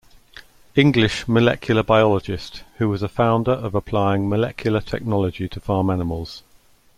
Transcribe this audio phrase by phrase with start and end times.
[0.75, 6.41] English molecular biologist who was a founder of applying molecular technology to farm animals.